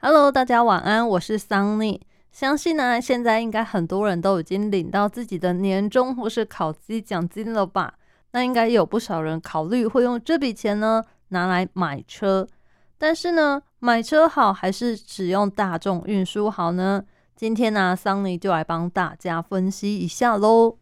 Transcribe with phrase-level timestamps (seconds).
[0.00, 2.00] Hello，大家晚安，我是 Sunny。
[2.30, 7.94] 相信呢，现在应该很多人都已经领到自己的年终或是考绩奖金了吧？
[8.30, 12.46] 那应该有不少人考虑会用这笔钱呢拿来买车。
[12.96, 17.02] 但是呢，买车好还是使用大众运输好呢？
[17.34, 20.78] 今天呢，Sunny 就来帮大家分析一下喽。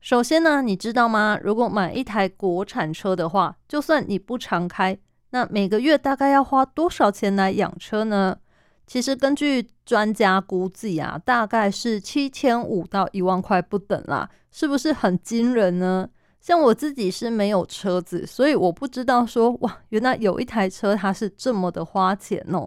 [0.00, 1.38] 首先呢，你知道吗？
[1.42, 4.98] 如果买一台国产车的话，就算你不常开，
[5.30, 8.38] 那每个月大概要花多少钱来养车呢？
[8.86, 16.08] 其实根据专家估计啊，大概是七千五到一万块不等啦，是不是很惊人呢？
[16.40, 22.66] 像我自己是没有车子，所以我不知道说哇，原来有一台车它是这么的花钱哦。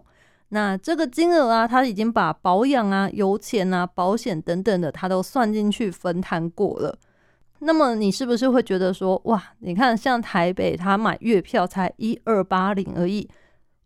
[0.50, 6.96] 那这个金额啊，他已经把保养啊、油钱啊、保险等等的，他都算进去分摊过了。
[7.64, 13.28] 那么你是不是会觉得说，哇，你看像台北，他买月票才一二八零而已。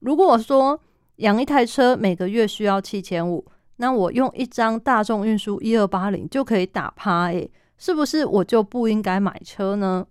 [0.01, 0.81] 如果说
[1.17, 3.45] 养一台车每个月需要七千五，
[3.77, 10.07] 那我用一张大众运输一二八零就可以打趴，诶，是不是我就不应该买车呢？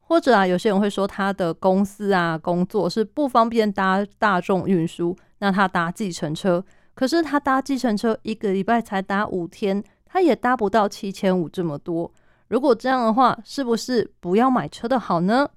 [0.00, 6.62] 或者啊，有些人会说他的公司啊工作是不方便搭大众运输，那他搭计程车，
[6.94, 12.12] 可是他搭计程车一个礼拜才搭五天，他也搭不到七千五这么多。
[12.48, 15.48] 如果这样的话，是不是不要买车的好呢？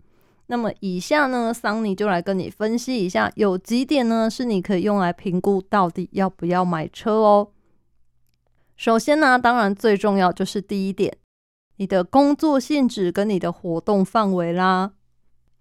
[0.47, 7.49] 那么以下呢，桑尼就来跟你分析一下，有几点呢是你可以用来评估到底要不要买车哦。
[8.75, 11.15] 首先呢，当然最重要就是第一点，
[11.77, 14.91] 你的工作性质跟你的活动范围啦。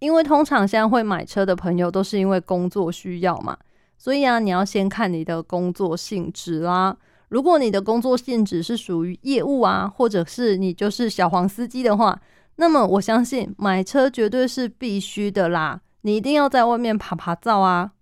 [0.01, 3.57] 因为通常现在会买车的朋友都是因为工作需要嘛，
[3.99, 6.97] 所以啊，你要先看你的工作性质啦。
[7.31, 12.21] 如果你的工作性质是属于业务啊，或者是你就是小黄司机的话，
[12.57, 15.81] 那么我相信买车绝对是必须的啦。
[16.03, 17.93] 你一定要在外面爬爬照啊，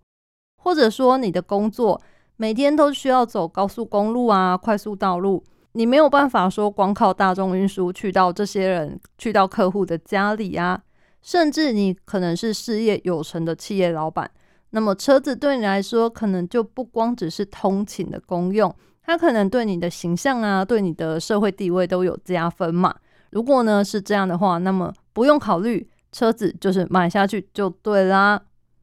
[0.56, 2.00] 或者说你的工作
[2.36, 10.80] 每天都需要走高速公路啊、快速道路，你没有办法说光靠大众运输去到这些人、去到客户的家里啊。
[11.20, 14.30] 甚至你可能是事业有成的企业老板，
[14.70, 18.74] 那么车子对你来说可能就不光只是通勤的功用。
[19.08, 22.94] 它可能对你的形象啊，对你的社会地位都有加分嘛。
[23.30, 28.38] 如果呢是这样的话，那么不用考虑车子，就是买下去就对啦。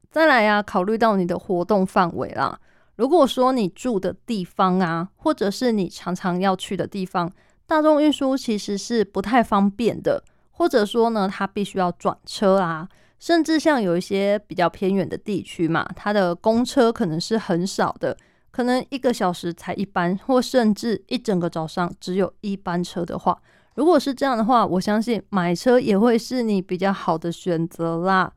[0.10, 2.60] 再来呀，考虑到你的活动范围啦。
[2.96, 7.32] 如果说你住的地方啊，或者是你常常要去的地方，
[7.68, 18.18] 大众运输其实是不太方便的，或者说呢，它必须要转车啊，甚至像有一些比较偏远的地区嘛，它的公车可能是很少的。
[18.56, 23.38] 可能一个小时才一班，或甚至一整个早上只有一班车的话，
[23.76, 28.32] 如果是这样的话，我相信买车也会是你比较好的选择啦。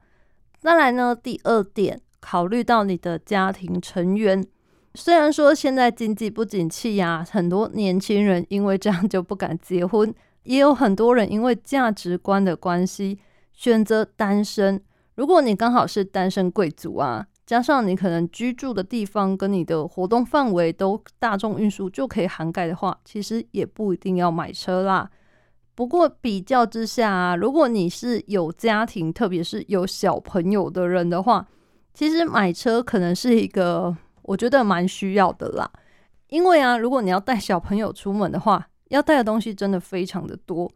[0.58, 4.44] 再来呢，第二点，考虑到你的家庭成员，
[4.94, 10.12] 虽然说现在经济不景气呀，很多年轻人因为这样就不敢结婚，
[10.42, 13.20] 也有很多人因为价值观的关系
[13.52, 14.82] 选择单身。
[15.14, 17.28] 如果你刚好是单身贵族啊。
[17.48, 25.10] 加上你可能居住的地方跟你的活动范围都大众运输就可以涵盖的话，其实也不一定要买车啦。
[25.74, 31.46] 不过比较之下啊，如果你是有家庭，特别是有小朋友的人的话，
[31.94, 35.70] 其实买车可能是一个我觉得蛮需要的啦。
[36.28, 40.70] 因为啊，如果你要带小朋友出门的话，要带的东西真的非常的多，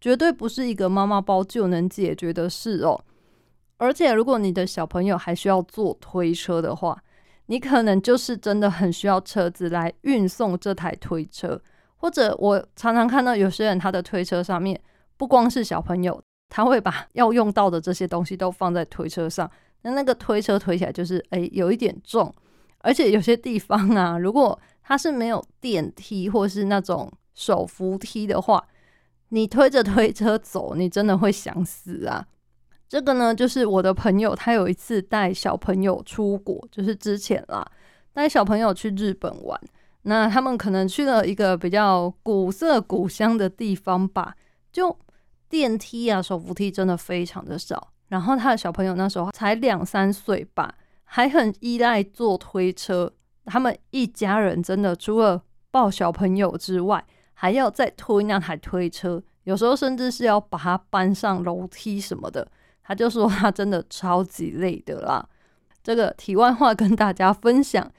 [0.00, 2.98] 绝对不是一个妈妈包就能解决的事哦。
[3.78, 7.02] 而且，如果你的小朋友还需要坐推车的话，
[7.46, 11.60] 你可能就是真的很需要车子来运送这台推车。
[11.96, 14.80] 或者，我常常看到有些人他的推车上面
[15.16, 19.50] 不光是小朋友，他会把 要用到的这些东西都放在推车上。
[19.82, 22.34] 那那个推车推起来就是诶有一点重，
[22.78, 28.66] 而且有些地方啊，如果它是没有电梯或是那种手扶梯的话，
[29.28, 32.26] 你推着推车走，你真的会想死啊！
[32.88, 37.66] 这个呢，就是我的朋友，他有一次带小朋友出国，就是之前啦，
[38.12, 39.60] 带小朋友去日本玩。
[40.02, 44.36] 那他们可能去了一个比较古色古香的地方吧，
[44.70, 44.96] 就
[45.48, 47.92] 电梯啊、手扶梯真的非常的少。
[48.06, 50.72] 然后他的小朋友那时候才两三岁吧，
[51.02, 53.12] 还很依赖坐推车。
[53.46, 62.46] 他们一家人真的除了抱小朋友之外，还要再推那台推车，有时候甚至是要把它搬上楼梯什么的。
[62.86, 65.26] 他就说他真的超级累的啦。
[65.82, 67.90] 这个题外话跟大家分享。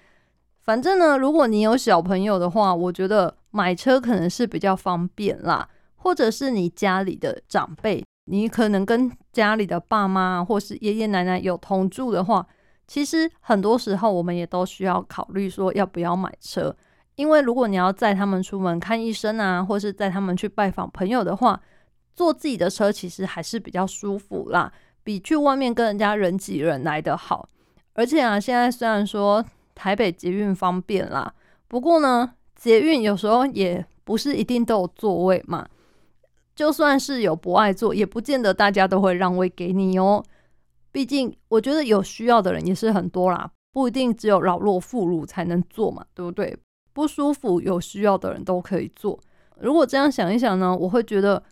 [0.61, 5.67] 反正呢，如果你有小朋友的话，我觉得买车可能是比较方便啦。
[5.99, 12.45] 或者是你家里的长辈，你可能跟家里的爸妈或是爷爷奶奶有同住的话，
[12.87, 16.73] 其实很多时候我们也都需要考虑说要不要买车，
[17.15, 21.59] 因为如果你要载他们出门看医生啊，或是载他们去拜访朋友的话，
[22.17, 24.73] 坐自己的车其实还是比较舒服啦，
[25.03, 27.47] 比去外面跟人家人挤人来的好。
[27.93, 31.31] 而且啊，现在虽然说台北捷运方便啦，
[31.67, 35.67] 不过呢，捷运有时候也不是一定都有座位嘛。
[36.55, 40.25] 就算是有不爱坐，也不见得大家都会让位给你哦。
[40.91, 46.57] 毕竟，我觉得有需要的人也是很多啦，不一定只有老弱妇孺才能坐嘛，对不对？
[46.93, 49.19] 不舒服有需要的人都可以坐。
[49.59, 51.43] 如果这样想一想呢，我会觉得，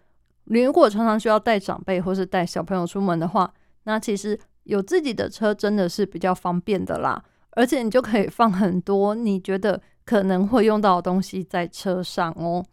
[0.45, 3.53] 如果常常需要带长辈或是带小朋友出门的话，
[3.83, 7.24] 那其实有自己的车真的是比较方便的啦。
[7.51, 12.65] 而且你就可以放很多你觉得可能会用到的东西在车上哦。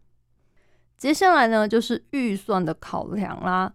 [0.98, 3.72] 接下来呢，就是预算的考量啦。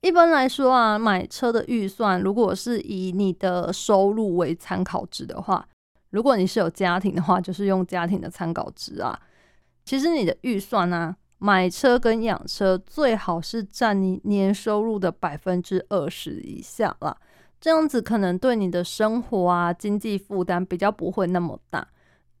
[0.00, 5.66] 一般来说啊，买车的预算，如果是以你的收入为参考值的话，
[6.10, 9.18] 如果你是有家庭的话，就是用家庭的参考值啊。
[9.84, 17.16] 其实你的预算呢，买车跟养车最好是占你年收入的百分之二十以下啦，
[17.60, 21.86] 这样子可能对你的生活啊经济负担比较不会那么大，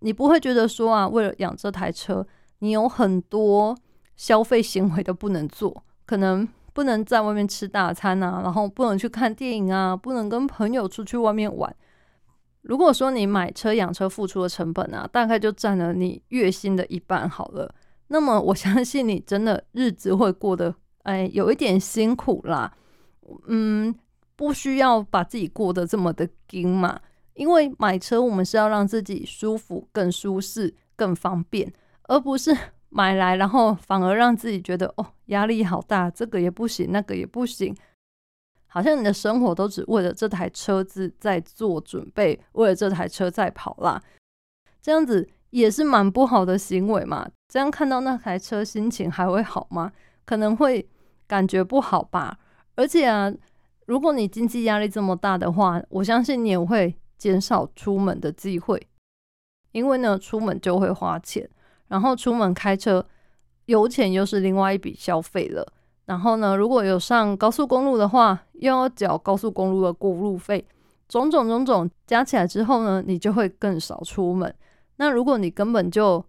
[0.00, 2.26] 你不会觉得说啊，为了养这台车，
[2.58, 3.76] 你有很多。
[4.18, 11.72] 消费行为都不能做，可能不能在外面吃大餐啊，然后不能去看电影啊，不能跟朋友出去外面玩。
[12.62, 17.72] 如果说你买车养车付出的成本啊，大概就占了你月薪的一半好了，
[18.08, 20.74] 那么我相信你真的日子会过得
[21.04, 22.76] 哎有一点辛苦啦。
[23.46, 23.94] 嗯，
[24.36, 27.00] 不需要把自己过得这么的紧嘛，
[27.34, 31.72] 因为买车我们是要让自己舒服、更舒适、更方便，
[32.04, 32.56] 而不是。
[32.90, 37.76] 买来，然后反而让自己觉得哦，压力好大，这个也不行，那个也不行，
[38.66, 44.02] 好像你的生活都只为了这台车子在做准备，为了这台车在跑啦，
[44.80, 47.28] 这样子也是蛮不好的行为嘛。
[47.48, 49.90] 这样看到那台车，心情还会好吗？
[50.24, 50.86] 可能会
[51.26, 52.38] 感觉不好吧。
[52.76, 53.32] 而且啊，
[53.86, 58.86] 如果你经济压力这么大的话，我相信你也会减少出门的机会，
[59.72, 61.48] 因为呢，出门就会花钱。
[61.88, 63.04] 然后出门开车，
[63.64, 65.66] 油钱又是另外一笔消费了。
[66.04, 70.66] 然后呢，如果有上高速公路的话，又要缴高速公路的过路费，
[71.08, 74.54] 种种种种加起来之后呢，你就会更少出门。
[74.96, 76.22] 那如果你根本就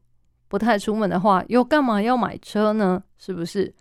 [0.50, 3.02] 不太出门的话，又干嘛要买车呢？
[3.18, 3.74] 是不是？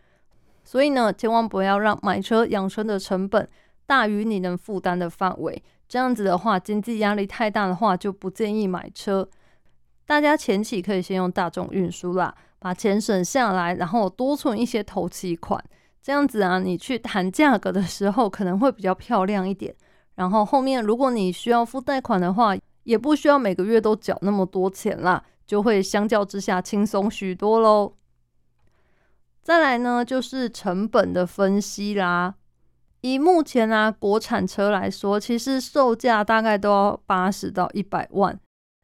[0.63, 3.49] 所以呢，千万不要让买车养车的成本
[3.87, 5.61] 大于你能负担的范围。
[5.89, 9.27] 这样子的话，经济压力太大的话，就不建议买车。
[10.07, 15.63] 大家前期可以先用大众运输啦，把钱省下来，然后多存一些头期款，
[16.03, 19.75] 这样子啊，你去谈价格的时候可能会比较漂亮一点。
[20.17, 22.55] 然后后面如果你需要付贷款的话，
[22.85, 27.95] 也不需要每个月都缴那么多钱啦，就会相较之下轻松许多喽。
[29.43, 32.37] 再来呢，就是成本的分析啦。
[33.01, 38.39] 以目前啊国产车来说，其实售价大概都要八十到一百万。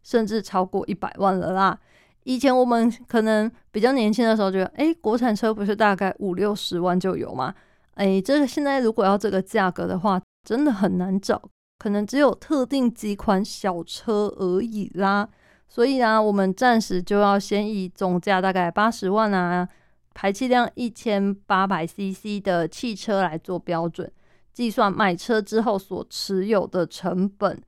[0.06, 1.81] 甚至超过一百万了啦！
[2.25, 7.55] 以前我们可能比较年轻的时候，觉得哎，国产车不是大概五六十万就有吗？
[7.94, 11.40] 哎，这个现在如果要这个价格的话，真的很难找，
[11.78, 15.26] 可能只有特定几款小车而已啦。
[15.75, 19.69] 所以啊，我们暂时就要先以总价大概八十万啊，
[20.14, 24.09] 排气量一千八百 CC 的汽车来做标准，
[24.52, 27.61] 计算买车之后所持有的成本。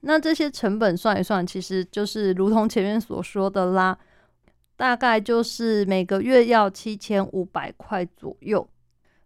[0.00, 3.96] 那这些成本算一算，其实就是如同前面所说的啦，
[4.76, 8.68] 大概就是每个月要七千五百块左右。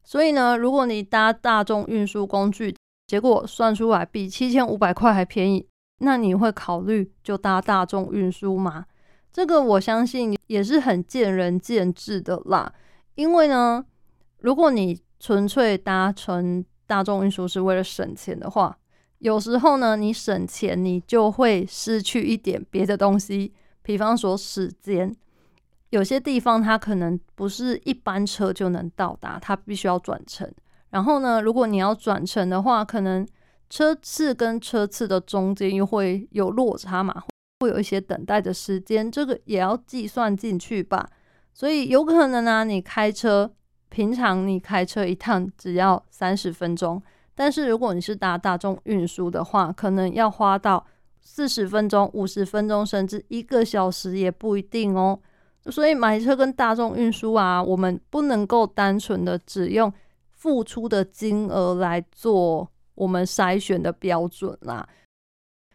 [0.05, 2.73] 所以呢，如果你搭大众运输工具，
[3.09, 5.67] 结果算出来比七千五百块还便宜，
[6.03, 8.85] 那你会考虑就搭大众运输吗？
[9.33, 12.73] 这个我相信也是很见仁见智的啦。
[13.15, 13.85] 因为呢，
[14.41, 18.77] 如果你纯粹搭乘大众运输是为了省钱的话，
[19.19, 25.15] 有时候呢，你省钱，你就会失去一点别的东西，比方说时间。
[25.91, 30.51] 有些地方它可能不是一班车就能到达，它必须要转乘。
[30.91, 33.27] 然后呢，如果你要转乘的话，可能
[33.73, 37.23] 车次跟车次的中间又会有落差嘛，
[37.61, 41.09] 会有一些等待的时间，这个也要计算进去吧。
[41.55, 43.51] 所以有可能呢，你开车，
[43.89, 47.03] 平常你开车一趟只要三十分钟。
[47.35, 50.85] 但是如果你是搭大众运输的话，可能要花到
[51.23, 55.19] 四十分钟、五十分钟，甚至一个小时也不一定哦。
[55.71, 59.91] 所以买车跟大众运输啊，我们不能够单纯的只用
[60.29, 62.69] 付出的金额来做
[63.03, 64.89] 我们筛选的标准啦。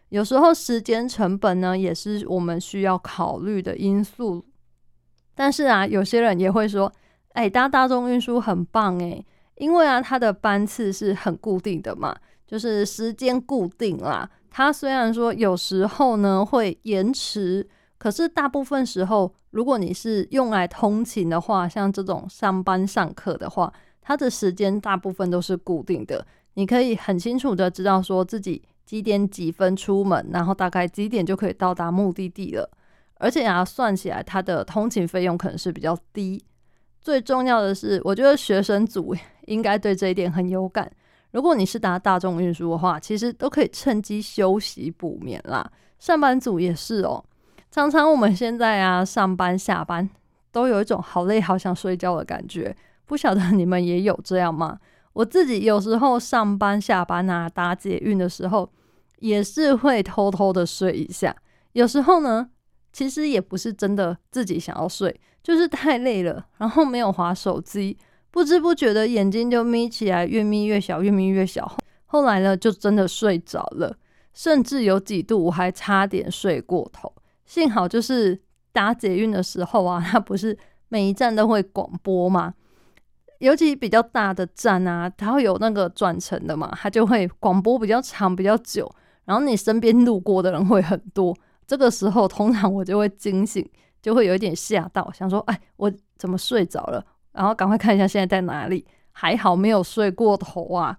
[0.08, 4.46] 有时候时间成本呢，也是我们需要考虑的因素。
[5.34, 6.90] 但是啊，有些人也会说，
[7.34, 9.24] 哎，搭大众运输很棒诶，
[9.56, 12.16] 因为啊，它的班次是很固定的嘛，
[12.46, 14.28] 就是时间固定啦。
[14.50, 17.68] 它虽然说有时候呢会延迟，
[17.98, 23.70] 可是大部分时候，如果你是用来通勤的话，像这种上班上课的话，
[24.00, 26.26] 它的时间大部分都是固定的。
[26.58, 32.68] 你可以很清楚的知道说自己几点几分出门，然后大概几点就可以到达目的地了。
[33.14, 36.44] 而且啊，算起来它的通勤费用可能是比较低。
[37.00, 39.14] 最重要的是，我觉得学生组
[39.46, 40.90] 应该对这一点很有感。
[41.30, 45.70] 如果你是搭大众运输的话，其实都可以趁机休息补眠啦。
[46.00, 47.24] 上班族也是哦。
[47.70, 50.10] 常常我们现在啊，上班下班
[50.50, 52.76] 都有一种好累、好想睡觉的感觉。
[53.06, 54.76] 不晓得你们也有这样吗？
[55.18, 58.70] 我自己有时候上班下班啊，搭捷运的时候，
[59.18, 61.34] 也是会偷偷的睡一下。
[61.72, 62.50] 有时候呢。
[62.90, 67.96] 其实也不是真的自己想要睡，就是太累了，然后没有划手机，
[68.30, 71.70] 不知不觉的眼睛就眯起来，越眯越小，越眯越小。
[72.06, 73.94] 后来呢，就真的睡着了，
[74.32, 77.12] 甚至有几度我还差点睡过头。
[77.44, 78.40] 幸好就是
[78.72, 80.58] 搭捷运的时候啊，它不是
[80.88, 82.54] 每一站都会广播嘛，
[83.38, 88.90] 尤其比较大的站啊，它会有那个转乘的嘛，它就会广播比较长、比较久，
[89.24, 91.36] 然后你身边路过的人会很多。
[91.66, 93.68] 这个时候，通常我就会惊醒，
[94.02, 98.86] 就会有一点吓到，想说：“哎，我怎么睡着了？”然后赶快看一下现在在哪里。
[99.20, 100.96] 还好没有睡过头啊！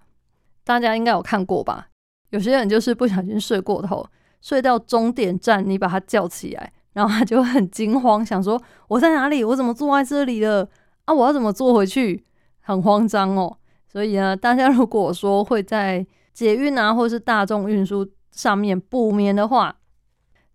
[0.66, 1.88] 大家应该有看过吧？
[2.32, 4.06] 有些人就是不小心睡过头，
[4.42, 9.42] 睡到终点站，你把他叫起来，然后他就很惊慌，想说：“我在哪里？
[9.42, 10.68] 我怎么坐在这里了？
[11.06, 12.26] 啊，我要怎么坐回去？”
[12.70, 13.58] 很慌张哦。
[13.88, 19.76] 所以呢，大家如果说会在捷运啊，或是大众运输上面不眠的话，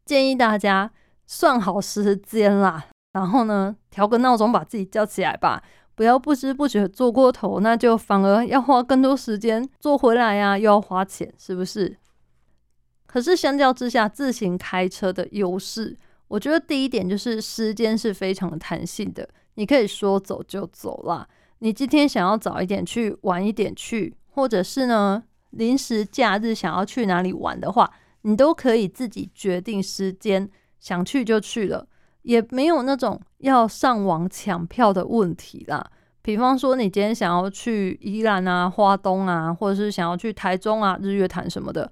[0.04, 0.90] 建议大家
[1.26, 5.62] 算好时间啦，然后呢调个闹钟把自己叫起来吧，
[5.97, 11.97] 不要不知不觉坐过头，那就反而要花更多时间坐回来呀，又要花钱，是不是？
[13.06, 15.97] 可是相较之下，自行开车的优势，
[16.28, 21.28] 我觉得第一点就是时间是非常的弹性的，你可以说走就走啦。
[21.64, 27.90] 你今天想要早一点去，晚一点去，或者是呢临时假日想要去哪里玩的话。
[28.21, 30.47] 你都可以自己决定时间，
[30.78, 31.87] 想去就去了，
[32.21, 35.90] 也没有那种要上网抢票的问题啦。
[36.21, 41.90] 比方说，你今天想要去宜兰啊、花东啊，或者是想要去台中啊、日月潭什么的，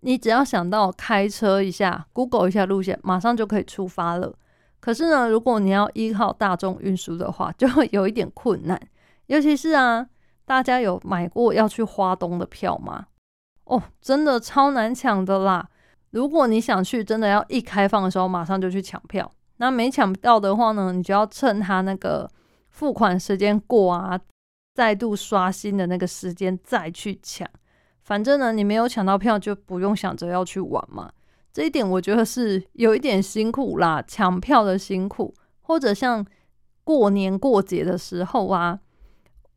[0.00, 4.34] 你只要想到开车一下，Google 一下路线，马上就可以出发了。
[4.80, 8.80] 可是呢，如果你要依靠大众运输的话，就会有一点困难。
[9.26, 10.06] 尤其是啊，
[10.44, 13.06] 大家有买过要去花东的票吗？
[13.64, 15.68] 哦，真的超难抢的啦！
[16.10, 19.30] 如果你想去，真的要一开放的时候马上就去抢票。
[19.56, 22.30] 那没抢到的话呢，你就要趁他那个
[22.68, 24.20] 付款时间过啊，
[24.74, 27.48] 再度刷新的那个时间再去抢。
[28.02, 31.10] 反正呢，你没有抢到票，就不用想着要去玩嘛。
[31.52, 36.26] 这一点我觉得是有一点辛苦啦，抢票的辛苦，或者像
[36.82, 38.78] 过年过节的时候啊，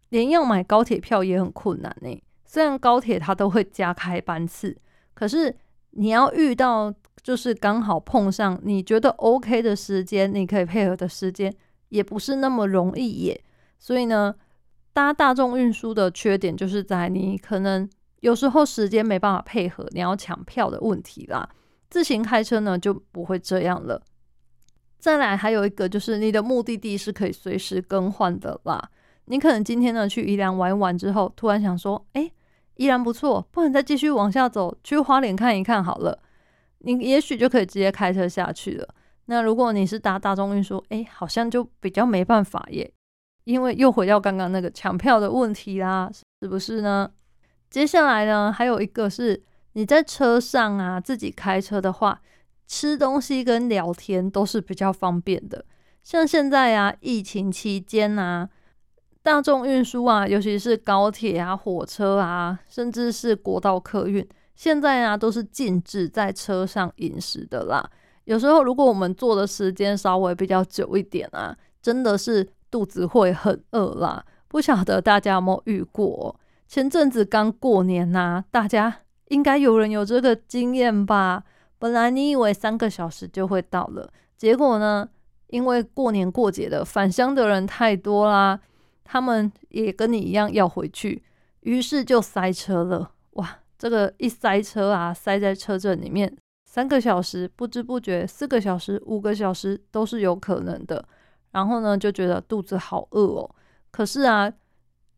[0.10, 2.22] 连要买高铁票也很困难呢。
[2.46, 4.78] 虽然高铁它都会加开班次，
[5.14, 5.56] 可是
[5.92, 11.54] 你要遇到就是刚好碰上你觉得 OK 的时间，你可以配合的时间，
[11.90, 13.44] 也不是那么容易耶。
[13.78, 14.34] 所以呢，
[14.94, 17.88] 搭大众运输的缺点就是在你可能
[18.22, 21.48] 有时候时间没办法配合，你要抢票的问题啦。
[21.90, 24.02] 自行开车呢就不会这样了。
[25.00, 28.90] 再来还有一个就是你的目的地是可以随时更换的啦。
[29.28, 32.32] 你可能今天呢去宜良玩完之后，突然想说，哎。
[32.80, 36.20] 依然不错，不然再继续往下走，去花莲看一看好了。
[36.82, 38.88] 你也许就可以直接开车下去了。
[39.26, 42.94] 那如果你是搭大众运输，哎，好像就比较没办法耶，
[43.46, 46.08] 因为又回到刚刚那个抢票的问题啦，
[46.40, 47.10] 是不是呢？
[47.68, 49.44] 接下来呢，还有一个是
[49.74, 52.22] 你在车上啊，自己开车的话，
[52.68, 55.66] 吃东西跟聊天都是比较方便的。
[56.04, 58.48] 像现在啊，疫情期间啊。
[59.28, 67.86] 大众运输啊，尤其是高铁啊、火车啊，甚至是国道客运，现在啊都是禁止在车上饮食的啦。
[68.24, 74.24] 有时候如果我们坐的时间稍微比较久一点啊，真的是肚子会很饿啦。
[74.48, 76.34] 不晓得大家有没有遇过？
[76.66, 81.44] 前阵子刚过年呐，大家应该有人有这个经验吧？
[81.78, 85.10] 本来你以为三个小时就会到了，结果呢，
[85.48, 88.58] 因为过年过节的返乡的人太多啦。
[89.10, 91.24] 他们也跟你一样要回去，
[91.62, 93.14] 于是就塞车了。
[93.32, 96.36] 哇，这个一塞车啊，塞在车阵里面
[96.66, 101.08] 三个小时，不知不觉四个小时、五个小时都是有可能的。
[101.52, 103.50] 然后呢，就觉得肚子好饿哦。
[103.92, 104.52] 可是啊，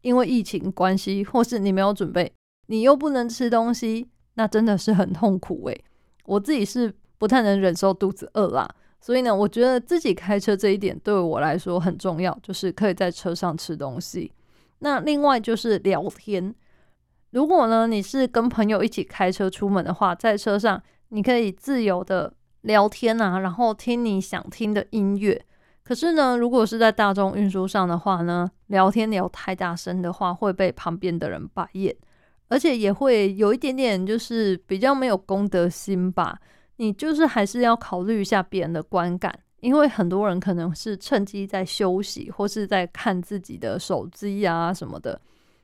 [0.02, 2.32] 因为疫情关系，或是你没有准备，
[2.68, 5.84] 你又不能吃东西，那真的是很痛苦诶。
[6.26, 8.70] 我自己是不太能忍受肚子饿啦，
[9.02, 14.32] 所以呢，我觉得自己开车这一点对我来说很重要，就是可以在车上吃东西。
[14.80, 16.54] 那另外就是聊天。
[17.32, 25.46] 如果呢，你是跟朋友一起开车出门的话，在车上你可以自由的聊天啊，然后听你想听的音乐。
[25.84, 31.96] 可是呢，如果是在大众运输上的话呢，聊天聊太大声的话，会被旁边的人白眼，
[32.48, 36.40] 而且也会有一点点就是比较没有公德心吧。
[36.80, 45.20] 你就是还是要考虑一下别人的观感，因为很多人可能是趁机在休息或是在看自己的手机啊什么的。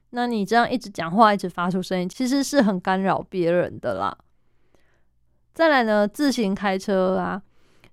[0.10, 4.18] 那你这样一直讲话，一直发出声音，其实是很干扰别人的啦。
[5.54, 7.42] 再来呢，自行开车啊，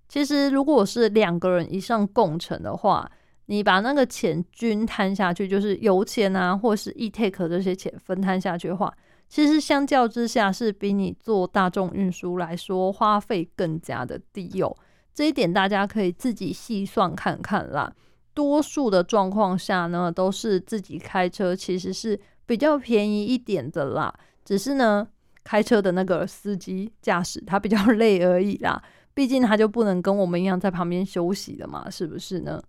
[0.09, 3.09] 其实如果是两个人以上共乘的话，
[3.47, 8.93] 你把那个钱均摊下去，就是油钱啊，或是 e take 这些钱分摊下去的话，
[9.33, 14.77] 其实相较之下是比你坐大众运输来说花费更加的低哦。
[15.15, 17.91] 这一点大家可以自己细算看看啦。
[18.35, 24.15] 多数的状况下呢，都是自己开车，其实是比较便宜一点的啦。
[24.45, 25.09] 只是呢，
[25.43, 28.83] 开车的那个司机驾驶他比较 累而已啦。
[29.15, 32.63] 毕竟他就不能跟我们一样在旁边休息的嘛，是不是呢？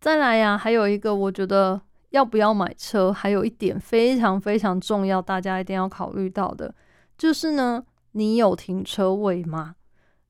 [0.00, 1.80] 再来呀，还有一个，我觉得
[2.12, 6.74] 要不要买车，还有一点非常非常重要，大家一定要考虑到的，
[7.18, 9.74] 就是呢，你有停车位吗？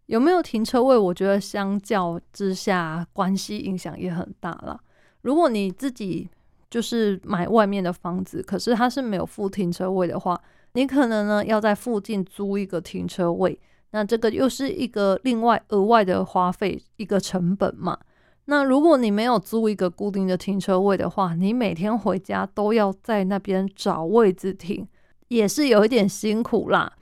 [0.06, 0.96] 有没有停车位？
[0.96, 4.80] 我觉得相较之下，关系影响也很大了。
[5.22, 6.28] 如果你自己
[6.68, 10.40] 就是买外面的房子，可是它是没有附停车位的话，
[10.74, 13.58] 你可能呢要在附近租一个停车位，
[13.90, 17.98] 那这个又是一个另外额外的花费，一个成本嘛。
[18.46, 24.86] 那如果你没有租一个固定的停车位的话，你每天回家都要在那边找位置停，
[25.28, 26.92] 也是有一点辛苦啦。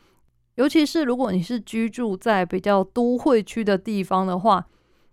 [0.57, 4.67] 尤其是如果你是居住在比较都会区的地方的话，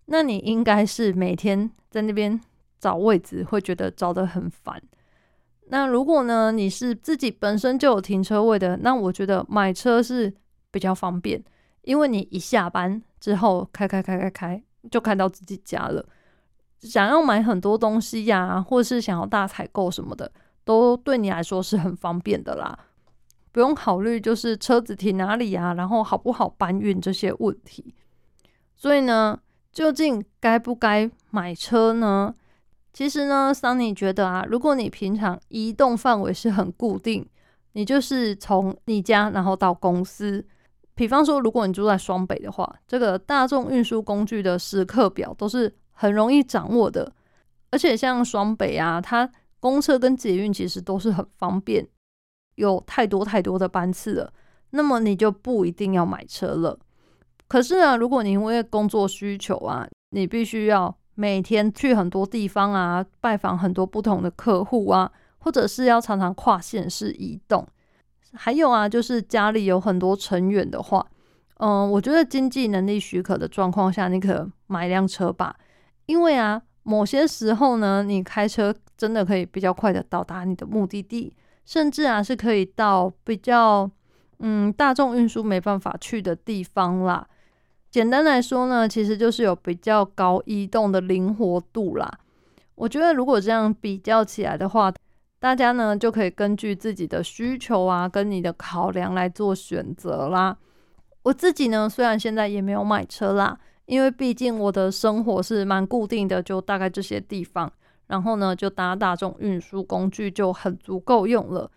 [0.07, 2.39] 那你应该是每天在那边
[2.77, 4.81] 找位置，会觉得找得很烦。
[5.69, 10.33] 那如果呢，你是自己本身就有停车位的，那我觉得买车是
[10.71, 11.41] 比较方便，
[11.83, 16.05] 因为你一下班之后开开开开开，就开到自己家了。
[16.81, 20.31] 想要买很多东西呀，或是想要大采购什么的，
[20.63, 22.77] 都对你来说是很方便的啦。
[23.51, 27.95] 不用考虑就是车子停哪里啊，然后好不好搬运这些问题。
[28.75, 29.39] 所以呢，
[29.71, 32.35] 究竟该不该买车呢？
[32.93, 37.27] 其实呢，桑尼觉得啊，如果你平常移动范围是很固定，
[37.73, 40.45] 你就是从你家然后到公司。
[40.93, 47.11] 比方说，如果你住在双北的话，这个大众运输工具的时刻表都是很容易掌握的。
[47.71, 49.29] 而且像双北啊，它
[49.59, 51.85] 公车跟捷运其实都是很方便。
[52.55, 54.33] 有太多太多的班次了，
[54.71, 56.79] 那么你就不一定要买车了。
[57.47, 67.67] 可是呢，如果你因为工作需求啊，你必须要每天去很多地方啊，拜访很多不同的客户啊，或者是要常常跨县市移动，
[68.33, 71.05] 还有啊，就是家里有很多成员的话，
[71.59, 75.55] 嗯，我觉得经济能力许可的状况下，你可买辆车吧。
[76.07, 81.33] 因为啊，某些时候呢，你开车真的可以比较快的到达你的目的地。
[81.63, 83.91] 甚至啊，是可以到比较
[84.39, 87.27] 嗯大众运输没办法去的地方啦。
[87.91, 92.09] 简单来说呢，其实就是有比较高移动的灵活度啦。
[92.75, 94.93] 我觉得如果这样比较起来的话，
[95.39, 100.57] 大家呢就可以根据自己的需求啊，跟你的考量来做选择啦。
[101.23, 107.69] 我自己呢，虽然现在也没有买车啦，因为毕竟我的生活是蛮固定的，就大概这些地方。
[108.05, 111.69] 然后呢，就搭大众运输工具就很足够用了。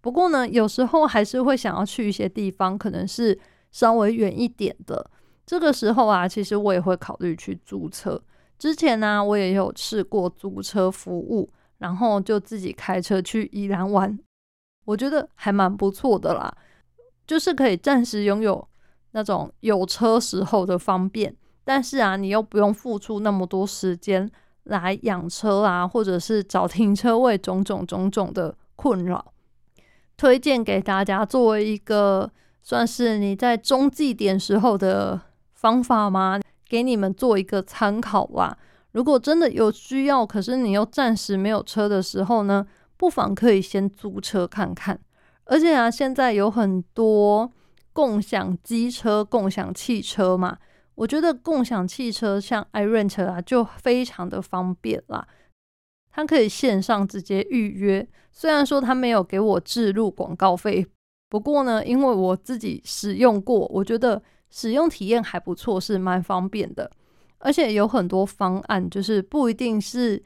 [0.00, 3.38] 不过呢，有时候还是会想要去一些地方，可能是
[3.72, 5.10] 稍微远一点的。
[5.44, 8.18] 这个时候啊，其实我也会考虑去租车。
[8.58, 14.18] 之前呢，我也有试过租车服务，然后就自己开车去宜兰玩，
[14.86, 16.56] 我觉得还蛮不错的啦。
[17.26, 18.66] 就是可以暂时拥有
[19.10, 21.36] 那种有车时候的方便，
[21.66, 24.30] 但是啊，你又不用付出那么多时间。
[24.68, 29.32] 来养车啊，或者是找停车位，种种种种的困扰，
[30.16, 32.28] 推荐给大家作为一个
[32.64, 35.20] 算是你在中继点时候的
[35.54, 36.40] 方法吗？
[36.68, 38.58] 给你们做一个参考吧。
[38.90, 44.98] 如果真的有需要，可是你又暂时没有车的时候呢，不妨可以先租车看看。
[45.44, 47.48] 而且啊，现在有很多
[47.92, 50.58] 共享机车、共享汽车嘛，
[50.96, 55.26] 我觉得共享汽车像 iRent 啊，就非常的方便啦。
[56.10, 60.86] 它可以线上直接预约，虽然说它没有给我置入广告费，
[61.28, 66.90] 不过呢，因为我自己使用过，我觉得使用体验还不错，是蛮方便的。
[67.38, 70.22] 而且有很多方案，就是不一定是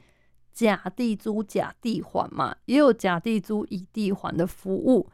[0.53, 5.09] 假地租假地还嘛，也有假地租以地还的服务。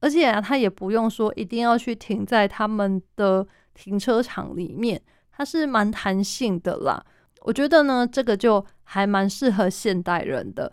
[0.00, 3.46] 而且啊，他也不用说一定要去停在他们的
[3.78, 7.00] 停车场里面，它是蛮弹性的啦。
[7.42, 10.70] 我觉得呢，这个就还蛮适合现代人的。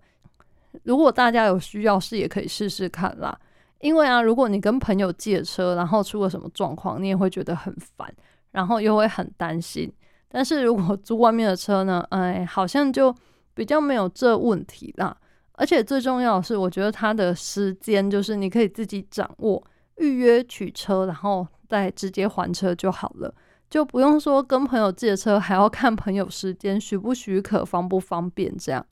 [0.84, 3.38] 如果大家有需要，是也可以试试看啦。
[3.80, 8.12] 因为啊，如果你跟朋友借车，然后出了什么状况，你也会觉得很烦，
[8.52, 9.94] 然后又会很担心。
[10.28, 13.16] 但是如果租外面的车呢，哎，好像就
[13.54, 15.16] 比较没有这问题啦。
[15.54, 19.64] 而且最重要的是，我觉得它的时间就是你可以自己掌握，
[19.98, 23.34] 预约取车，然后再直接还车就好了。
[23.70, 28.86] 就不用说跟朋友借车还要看朋友时间许不许可方不方便这样。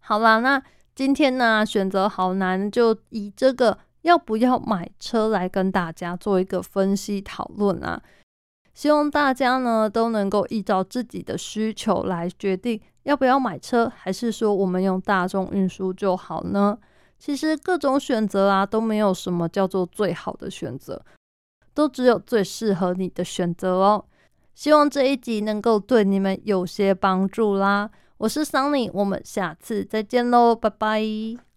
[0.00, 0.60] 好啦，那
[0.94, 8.02] 今天呢选择好难，就以这个要不要买车来跟大家做一个分析讨论啊。
[8.72, 16.78] 希望大家呢都能够依照自己的需求来决定要不要买车，还是说我们用大众运输就好呢？
[17.18, 21.04] 其实各种选择啊都没有什么叫做最好的选择。
[21.74, 24.04] 都只有最适合你的选择哦。
[24.52, 27.88] 希望这一集能够对你们有些帮助啦。
[28.16, 31.47] 我是 Sunny，我们下次再见喽，拜拜。